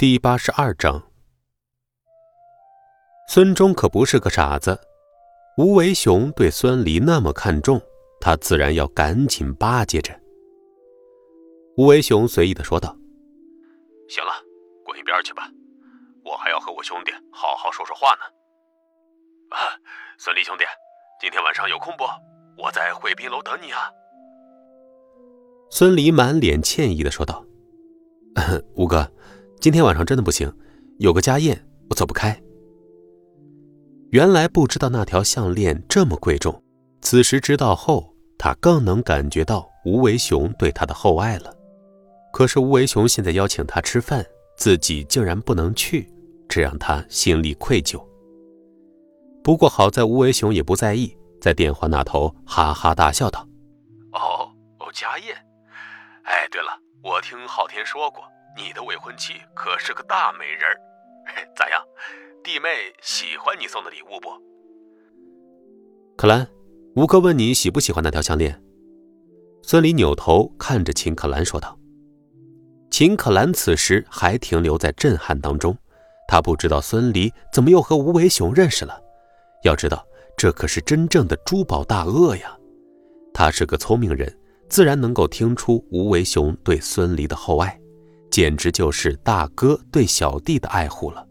[0.00, 1.02] 第八十二章，
[3.28, 4.80] 孙忠可不是个傻子。
[5.56, 7.82] 吴为雄对孙离那么看重，
[8.20, 10.16] 他自然要赶紧巴结着。
[11.76, 12.96] 吴为雄随意的说道
[14.08, 14.30] ：“行了，
[14.84, 15.50] 滚一边去吧，
[16.24, 18.20] 我还要和我兄弟好好说说话呢。”
[19.50, 19.58] 啊，
[20.16, 20.62] 孙离兄弟，
[21.20, 22.04] 今天晚上有空不？
[22.56, 23.90] 我在汇宾楼等你啊。
[25.72, 27.44] 孙离满脸歉意的说道
[28.78, 29.10] ：“吴哥，
[29.68, 30.50] 今天晚上真的不行，
[30.96, 32.34] 有个家宴，我走不开。”
[34.08, 36.64] 原来不知道那条项链这么贵重，
[37.02, 41.54] 此时知道后，他更能感觉到吴为雄对他的厚爱了。
[42.32, 44.24] 可是吴为雄现在邀请他吃饭，
[44.56, 46.10] 自己竟然不能去，
[46.48, 48.02] 这让他心里愧疚。
[49.44, 53.46] 不过好在吴为雄也不在意，在电话那头哈哈大笑道
[54.16, 54.48] ：“哦
[54.78, 55.36] 哦，家宴。
[56.24, 56.68] 哎，对了，
[57.04, 58.24] 我听昊天说过，
[58.56, 60.76] 你的未婚妻可是个大美人儿，
[61.56, 61.82] 咋样？”
[62.42, 62.68] 弟妹
[63.02, 64.30] 喜欢你送的礼物不？
[66.16, 66.48] 可兰，
[66.96, 68.62] 吴哥问你喜不喜欢那条项链。
[69.62, 71.78] 孙离扭头看着秦可兰说道。
[72.90, 75.76] 秦可兰此时还停留在震撼当中，
[76.26, 78.98] 她不知道孙离怎么又和吴为雄认识了。
[79.62, 82.56] 要知道，这可是真正的珠宝大鳄呀！
[83.34, 84.34] 他是个聪明人，
[84.68, 87.78] 自然能够听出吴为雄对孙离的厚爱，
[88.38, 91.26] 简直就是大哥对小弟的爱护了。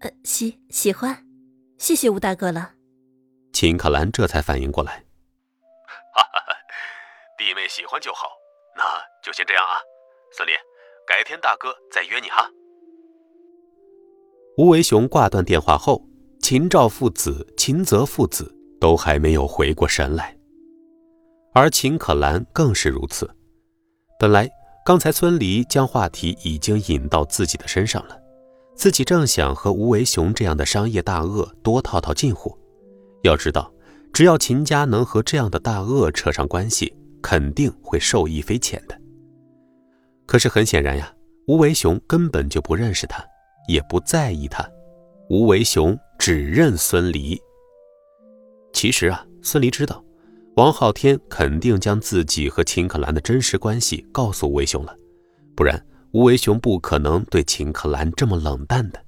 [0.00, 1.24] 呃，喜喜欢，
[1.78, 2.72] 谢谢吴大哥了。
[3.50, 5.02] 秦可兰这才反应过来，
[6.12, 6.54] 哈哈，
[7.38, 8.26] 弟妹喜欢就好，
[8.76, 8.84] 那
[9.24, 9.80] 就先这样啊。
[10.36, 10.52] 孙俪，
[11.08, 12.46] 改天大哥再约你哈。
[14.58, 16.06] 吴为雄挂断电话后，
[16.42, 20.36] 秦赵父子、秦泽父子都还没有回过神来，
[21.54, 23.34] 而秦可兰更是如此。
[24.18, 24.46] 本来
[24.84, 28.18] 刚才孙离将话题已经引到自己的身上了。
[28.74, 32.56] 自己正想和吴为雄这样的商业大鳄多套套近乎，
[33.22, 33.72] 要知道，
[34.12, 36.92] 只要秦家能和这样的大鳄扯上关系，
[37.22, 38.98] 肯定会受益匪浅的。
[40.26, 41.14] 可是很显然呀，
[41.46, 43.24] 吴为雄根本就不认识他，
[43.68, 44.68] 也不在意他。
[45.28, 47.40] 吴为雄只认孙离。
[48.72, 50.02] 其实啊，孙离知道，
[50.56, 54.94] 王昊天肯定将自己和秦可兰的真实关系告诉吴为雄了，
[55.54, 55.82] 不然。
[56.12, 59.02] 吴为雄不可能对秦可兰这么冷淡的。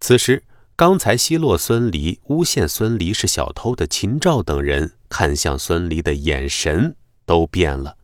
[0.00, 0.42] 此时，
[0.74, 7.96] 刚才奚落孙离、诬陷孙离是小偷的秦赵等人看向孙离的眼神都变了。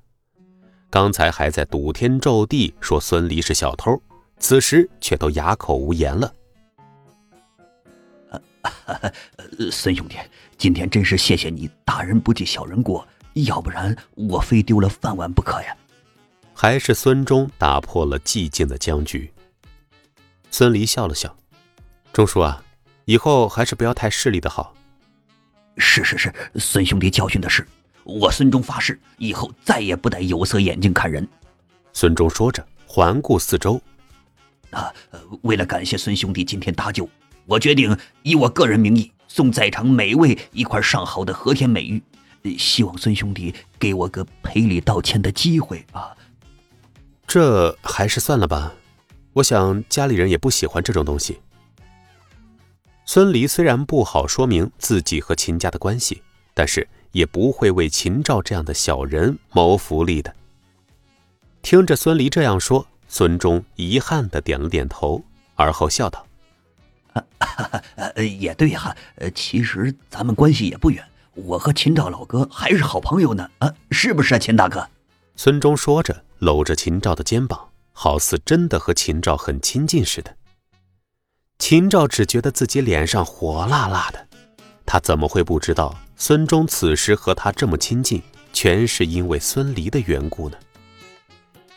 [0.91, 4.01] 刚才还在赌天咒地说孙离是小偷，
[4.39, 6.33] 此时却都哑口无言了。
[9.71, 10.17] 孙兄弟，
[10.59, 15.77] 今天真是谢谢你，大人不计小人过，要不然我非丢了饭碗不可呀。
[16.55, 19.31] 还是孙忠打破了寂静的僵局。
[20.51, 21.37] 孙离笑了笑
[22.15, 22.65] ：“钟叔啊，
[23.05, 24.75] 以后还是不要太势利的好。
[25.77, 27.67] ”“是是是，孙兄弟教训的是，
[28.05, 31.29] 我孙忠发誓，以后再也不戴有色眼镜看人。”
[31.93, 33.79] 孙忠说着，环顾四周
[34.73, 34.91] ：“啊，
[35.43, 37.07] 为了感谢孙兄弟今天搭救，
[37.47, 42.03] 我决定以我个人名义送在场每位一块上好的和田美玉，
[42.59, 46.15] 希望孙兄弟给我个赔礼道歉的机会啊。”
[47.27, 48.75] 这还是算了吧，
[49.33, 51.41] 我想家里人也不喜欢这种东西。
[53.05, 56.23] 孙离虽然不好说明自己和秦家的关系，
[56.55, 60.35] 但是也不会为秦赵这样的小人谋福利的。
[61.63, 65.23] 听着孙离这样说，孙忠遗憾的点了点头，
[65.55, 66.27] 而后笑道
[68.39, 68.95] ：“也对哈，
[69.35, 71.05] 其实咱们关系也不远，
[71.35, 74.89] 我和秦赵老哥还是好朋友呢，啊，是不是啊，秦大哥？”
[75.37, 76.23] 孙忠说着。
[76.39, 80.37] 搂着秦赵的肩膀，好似真的和秦赵很亲近似的。
[81.59, 84.27] 秦赵只觉得自己脸上火辣辣的，
[84.85, 88.23] 他怎么会不知道孙忠此时和他这么亲近，
[88.53, 90.59] 全是因为孙离的缘故呢？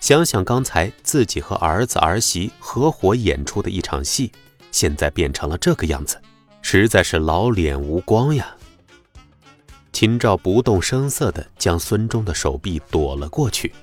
[0.01, 4.33] 想想刚才自己和儿子儿媳合伙演出的一场戏，
[4.71, 6.21] 现在变成了这个样子，
[6.61, 8.55] 实在是老脸无光呀。
[9.91, 13.73] 秦赵不动声色地将孙忠的手臂躲了过去。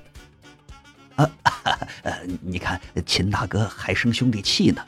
[1.15, 1.29] 啊，
[2.03, 4.85] 呃，你看秦大哥还生兄弟气呢。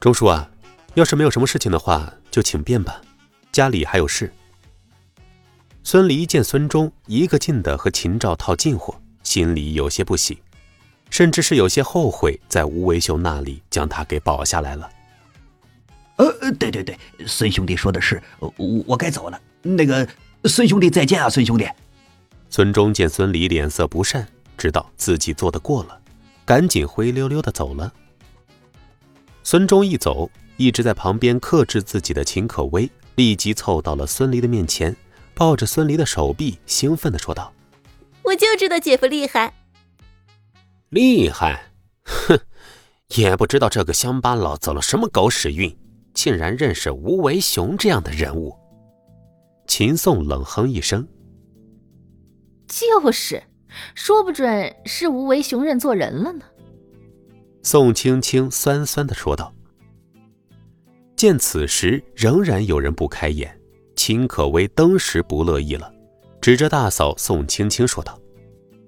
[0.00, 0.50] 钟叔啊，
[0.94, 3.00] 要是没有什么事情的话，就请便吧，
[3.52, 4.32] 家里还有事。
[5.82, 10.42] 孙离见孙忠一个劲的和秦赵套近乎，心里有些不喜，
[11.14, 14.90] 甚至是有些后悔在吴为雄那里将他给保下来了。
[16.16, 18.52] 呃，对对对，孙兄弟说的是，我
[18.84, 19.40] 我该走了。
[19.62, 20.08] 那个
[20.46, 21.68] 孙兄弟再见啊，孙兄弟。
[22.50, 24.26] 孙忠见孙离脸色不善。
[24.56, 26.00] 知道自己做的过了，
[26.44, 27.92] 赶紧灰溜溜的走了。
[29.44, 34.96] 孙忠一走，一直在旁边克制自己的秦可薇立即凑到了孙离的面前，
[35.32, 37.52] 抱着孙离的手臂，兴奋的说道
[38.22, 39.54] ：“我就知道姐夫厉害，
[40.94, 41.72] 厉害！
[42.04, 42.38] 哼，
[43.16, 45.76] 也不知道这个乡巴佬走了什么狗屎运，
[46.14, 48.56] 竟然认识吴为雄这样的人物。”
[49.66, 51.04] 秦宋冷哼一声
[52.68, 53.42] ：“就是，
[53.96, 56.44] 说不准是吴为雄认错人了呢。”
[57.64, 59.52] 宋青青酸酸的说道。
[61.16, 63.60] 见此时仍然有人不开眼，
[63.96, 65.92] 秦可薇登时不乐意了，
[66.40, 68.16] 指着大嫂宋青青说道：“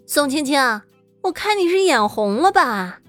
[0.07, 0.57] 宋青青，
[1.27, 3.01] 我看你是眼红了吧？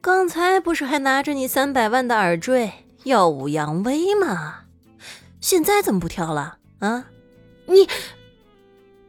[0.00, 2.72] 刚才不是还拿着你三百万的耳坠
[3.04, 4.62] 耀武扬威吗？
[5.40, 6.58] 现在怎么不挑了？
[6.80, 7.06] 啊？
[7.66, 7.88] 你……”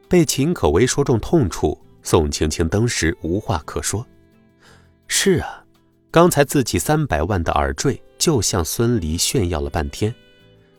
[0.08, 4.06] 被秦可薇说中痛处，宋青青当时无话可说。
[5.08, 5.64] 是啊。
[6.12, 10.14] 刚才自己三百万的耳坠，就向孙离炫耀了半天，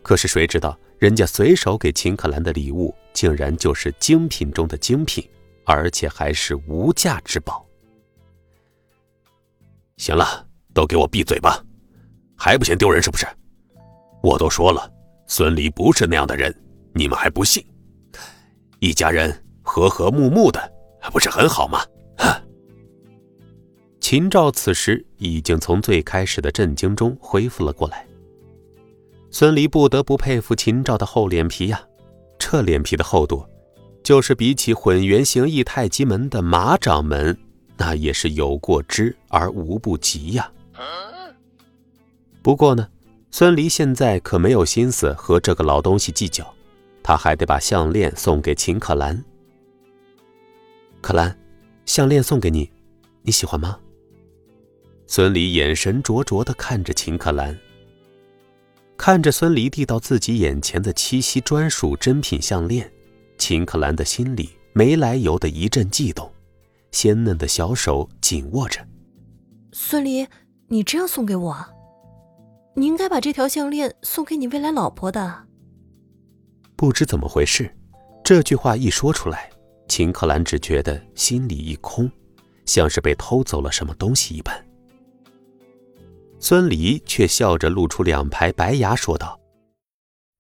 [0.03, 5.27] 可是谁知道人家随手给秦可兰的礼物，竟然就是精品中的精品，
[5.65, 7.67] 而且还是无价之宝。
[10.03, 10.45] 行了，
[10.75, 11.65] 都给我闭嘴吧，
[12.37, 13.25] 还不嫌丢人是不是？
[14.21, 14.93] 我都说了，
[15.29, 16.53] 孙离不是那样的人，
[16.93, 17.65] 你们还不信？
[18.81, 19.33] 一家人
[19.63, 20.61] 和和睦睦的，
[21.13, 21.85] 不是很好吗？
[24.01, 28.05] 秦赵此时已经从最开始的震惊中恢复了过来。
[29.31, 31.81] 孙离不得不佩服秦赵的厚脸皮呀，
[32.41, 33.47] 这脸皮的厚度，
[34.03, 37.39] 就是比起混元形意太极门的马掌门，
[37.77, 40.51] 那也是有过之而无不及呀。
[42.43, 42.89] 不过呢，
[43.31, 46.53] 孙离现在可没有心思和这个老东西计较，
[47.03, 49.25] 他还得把项链送给秦可兰。
[51.01, 51.37] 可兰，
[51.87, 52.71] 项链送给你，
[53.23, 53.79] 你喜欢吗？
[55.07, 57.59] 孙离眼神灼灼的看着秦可兰，
[58.97, 62.91] 看着孙离递到自己眼前的七夕专属珍品项链，
[63.37, 66.32] 秦可兰的心里没来由的一阵悸动，
[66.93, 68.87] 鲜嫩的小手紧握着。
[69.73, 70.27] 孙离，
[70.69, 71.67] 你这样送给我，
[72.77, 75.47] 你应该把这条项链送给你未来老婆的。
[76.77, 77.75] 不知怎么回事，
[78.23, 79.51] 这句话一说出来，
[79.89, 82.11] 秦可兰只觉得心里一空，
[82.67, 84.65] 像是被偷走了什么东西一般。
[86.39, 89.41] 孙离却笑着露出两排白牙，说道：“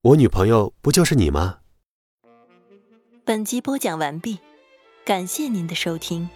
[0.02, 1.60] 我女朋友不就是你吗？”
[3.24, 4.40] 本集播讲完毕，
[5.04, 6.28] 感谢您的收听。